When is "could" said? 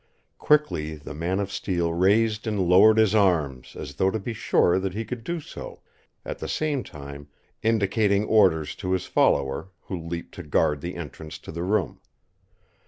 5.05-5.23